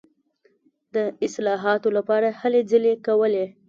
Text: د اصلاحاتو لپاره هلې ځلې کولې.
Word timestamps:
د 0.93 0.95
اصلاحاتو 1.25 1.89
لپاره 1.97 2.27
هلې 2.41 2.61
ځلې 2.71 2.93
کولې. 3.05 3.45